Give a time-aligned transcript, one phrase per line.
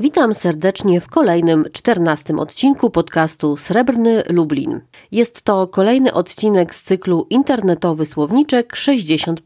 [0.00, 4.80] Witam serdecznie w kolejnym, czternastym odcinku podcastu Srebrny Lublin.
[5.12, 9.40] Jest to kolejny odcinek z cyklu Internetowy Słowniczek 60.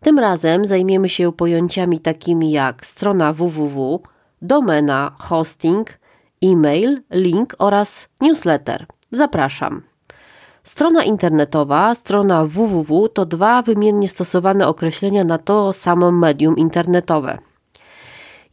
[0.00, 4.00] Tym razem zajmiemy się pojęciami takimi jak strona www,
[4.42, 5.98] domena, hosting,
[6.42, 8.86] e-mail, link oraz newsletter.
[9.12, 9.82] Zapraszam.
[10.64, 17.38] Strona internetowa, strona www to dwa wymiennie stosowane określenia na to samo medium internetowe.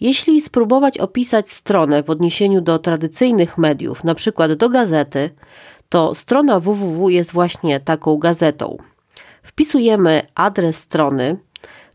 [0.01, 4.55] Jeśli spróbować opisać stronę w odniesieniu do tradycyjnych mediów, np.
[4.55, 5.29] do gazety,
[5.89, 8.77] to strona www jest właśnie taką gazetą.
[9.43, 11.37] Wpisujemy adres strony,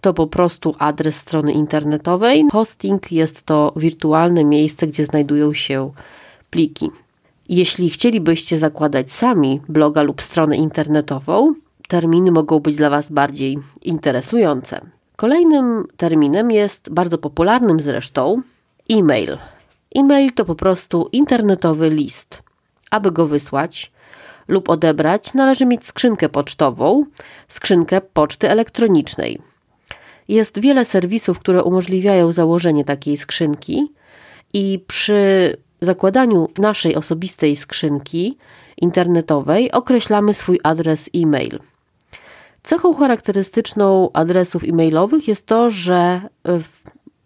[0.00, 2.44] to po prostu adres strony internetowej.
[2.52, 5.90] Hosting jest to wirtualne miejsce, gdzie znajdują się
[6.50, 6.90] pliki.
[7.48, 11.54] Jeśli chcielibyście zakładać sami bloga lub stronę internetową,
[11.88, 14.95] terminy mogą być dla Was bardziej interesujące.
[15.16, 18.42] Kolejnym terminem jest bardzo popularnym zresztą
[18.90, 19.38] e-mail.
[19.94, 22.42] E-mail to po prostu internetowy list.
[22.90, 23.92] Aby go wysłać
[24.48, 27.04] lub odebrać, należy mieć skrzynkę pocztową,
[27.48, 29.38] skrzynkę poczty elektronicznej.
[30.28, 33.92] Jest wiele serwisów, które umożliwiają założenie takiej skrzynki,
[34.52, 38.38] i przy zakładaniu naszej osobistej skrzynki
[38.76, 41.58] internetowej określamy swój adres e-mail.
[42.66, 46.20] Cechą charakterystyczną adresów e-mailowych jest to, że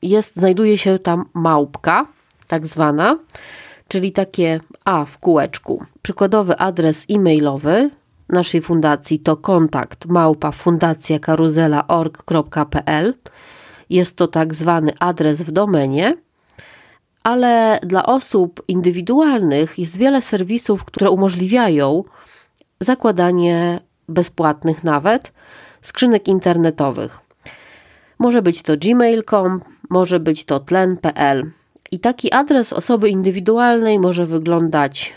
[0.02, 2.06] jest, znajduje się tam małpka,
[2.48, 3.18] tak zwana,
[3.88, 5.84] czyli takie A w kółeczku.
[6.02, 7.90] Przykładowy adres e-mailowy
[8.28, 10.52] naszej fundacji to kontakt małpa.
[13.90, 16.16] Jest to tak zwany adres w domenie,
[17.22, 22.04] ale dla osób indywidualnych jest wiele serwisów, które umożliwiają
[22.80, 25.32] zakładanie bezpłatnych nawet,
[25.82, 27.20] skrzynek internetowych.
[28.18, 29.60] Może być to gmail.com,
[29.90, 31.50] może być to tlen.pl.
[31.92, 35.12] I taki adres osoby indywidualnej może wyglądać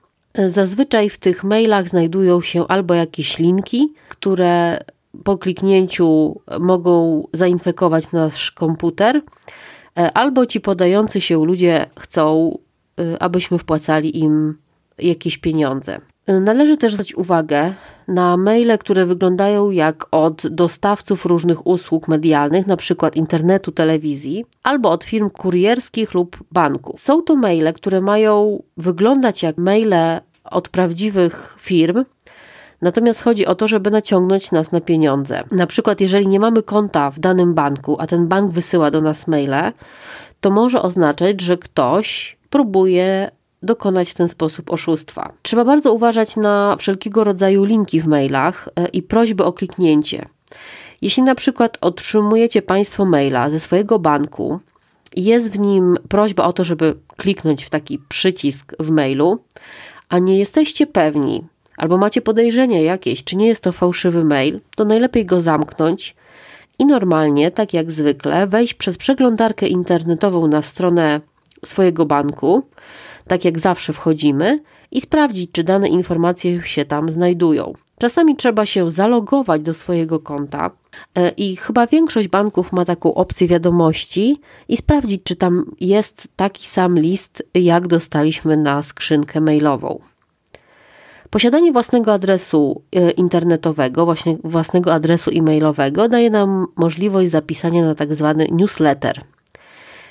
[0.49, 4.81] Zazwyczaj w tych mailach znajdują się albo jakieś linki, które
[5.25, 9.23] po kliknięciu mogą zainfekować nasz komputer,
[10.15, 12.59] albo ci podający się ludzie chcą
[13.21, 14.59] abyśmy wpłacali im
[14.99, 16.01] jakieś pieniądze.
[16.29, 17.73] Należy też zwrócić uwagę
[18.09, 23.11] na maile, które wyglądają jak od dostawców różnych usług medialnych, np.
[23.15, 26.95] internetu, telewizji, albo od firm kurierskich lub banku.
[26.99, 32.05] Są to maile, które mają wyglądać jak maile od prawdziwych firm,
[32.83, 35.43] Natomiast chodzi o to, żeby naciągnąć nas na pieniądze.
[35.51, 39.27] Na przykład, jeżeli nie mamy konta w danym banku, a ten bank wysyła do nas
[39.27, 39.73] maile,
[40.41, 43.31] to może oznaczać, że ktoś próbuje
[43.63, 45.33] dokonać w ten sposób oszustwa.
[45.43, 50.27] Trzeba bardzo uważać na wszelkiego rodzaju linki w mailach e, i prośby o kliknięcie.
[51.03, 54.61] Jeśli na przykład otrzymujecie Państwo maila ze swojego banku
[55.17, 59.39] i jest w nim prośba o to, żeby kliknąć w taki przycisk w mailu,
[60.09, 61.45] a nie jesteście pewni,
[61.77, 66.17] albo macie podejrzenia jakieś, czy nie jest to fałszywy mail, to najlepiej go zamknąć
[66.79, 71.21] i normalnie, tak jak zwykle, wejść przez przeglądarkę internetową na stronę
[71.65, 72.63] swojego banku,
[73.29, 77.73] tak jak zawsze wchodzimy, i sprawdzić, czy dane informacje się tam znajdują.
[77.99, 80.71] Czasami trzeba się zalogować do swojego konta
[81.15, 86.67] e, i chyba większość banków ma taką opcję wiadomości i sprawdzić, czy tam jest taki
[86.67, 90.01] sam list, jak dostaliśmy na skrzynkę mailową.
[91.31, 98.15] Posiadanie własnego adresu e, internetowego, właśnie własnego adresu e-mailowego daje nam możliwość zapisania na tak
[98.15, 99.25] zwany newsletter.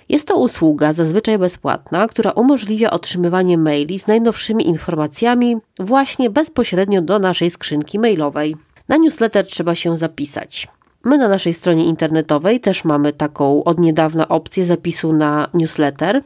[0.09, 7.19] Jest to usługa zazwyczaj bezpłatna, która umożliwia otrzymywanie maili z najnowszymi informacjami właśnie bezpośrednio do
[7.19, 8.55] naszej skrzynki mailowej.
[8.87, 10.67] Na newsletter trzeba się zapisać.
[11.03, 16.21] My na naszej stronie internetowej też mamy taką od niedawna opcję zapisu na newsletter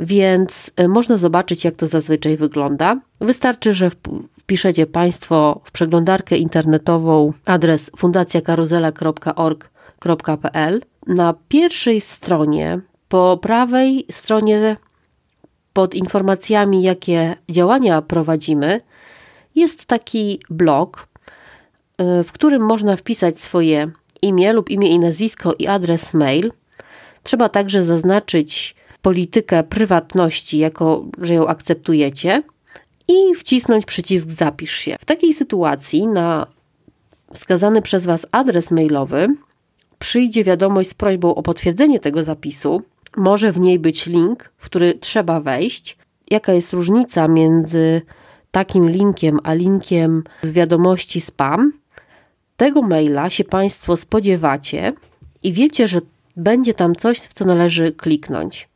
[0.00, 3.00] więc e, można zobaczyć, jak to zazwyczaj wygląda.
[3.20, 3.90] Wystarczy, że
[4.38, 10.80] wpiszecie Państwo w przeglądarkę internetową adres fundacjakaruzela.org.pl.
[11.06, 12.80] Na pierwszej stronie,
[13.10, 14.76] po prawej stronie,
[15.72, 18.80] pod informacjami, jakie działania prowadzimy,
[19.54, 21.08] jest taki blok,
[21.98, 23.90] e, w którym można wpisać swoje
[24.22, 26.52] imię lub imię i nazwisko i adres mail.
[27.22, 32.42] Trzeba także zaznaczyć politykę prywatności, jako że ją akceptujecie,
[33.08, 34.96] i wcisnąć przycisk Zapisz się.
[35.00, 36.46] W takiej sytuacji na
[37.34, 39.28] wskazany przez Was adres mailowy
[39.98, 42.82] przyjdzie wiadomość z prośbą o potwierdzenie tego zapisu.
[43.20, 45.98] Może w niej być link, w który trzeba wejść.
[46.30, 48.02] Jaka jest różnica między
[48.50, 51.72] takim linkiem a linkiem z wiadomości spam?
[52.56, 54.92] Tego maila się Państwo spodziewacie
[55.42, 56.00] i wiecie, że
[56.36, 58.68] będzie tam coś, w co należy kliknąć.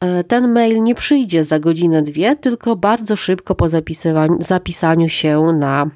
[0.00, 3.68] E, ten mail nie przyjdzie za godzinę, dwie, tylko bardzo szybko po
[4.40, 5.90] zapisaniu się na,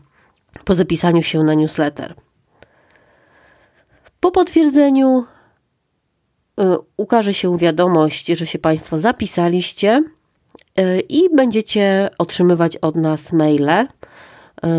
[0.64, 2.14] po zapisaniu się na newsletter.
[4.20, 5.24] Po potwierdzeniu
[6.96, 10.02] ukaże się wiadomość, że się Państwo zapisaliście
[10.76, 13.88] e, i będziecie otrzymywać od nas maile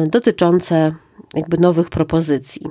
[0.08, 0.96] dotyczące
[1.34, 2.68] jakby nowych propozycji.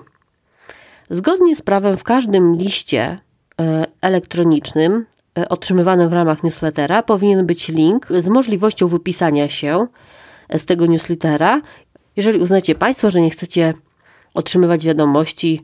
[1.10, 3.18] Zgodnie z prawem w każdym liście
[4.00, 5.06] elektronicznym
[5.48, 9.86] otrzymywanym w ramach newslettera powinien być link z możliwością wypisania się
[10.54, 11.60] z tego newslettera,
[12.16, 13.74] jeżeli uznacie Państwo, że nie chcecie
[14.34, 15.62] otrzymywać wiadomości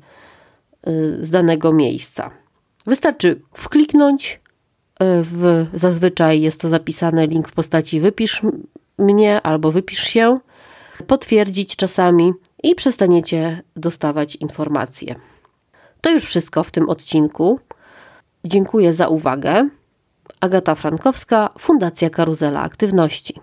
[1.21, 2.31] z danego miejsca.
[2.89, 4.41] Wystarczy wkliknąć,
[5.01, 8.43] e, w, zazwyczaj jest to zapisane link w postaci wypisz
[8.99, 10.41] mnie albo wypisz się,
[11.07, 15.15] potwierdzić czasami i przestaniecie dostawać informacje.
[16.01, 17.61] To już wszystko w tym odcinku.
[18.45, 19.69] Dziękuję za uwagę.
[20.41, 23.41] Agata Frankowska, Fundacja Karuzela Aktywności.